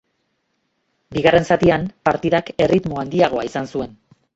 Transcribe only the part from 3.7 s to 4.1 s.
zuen.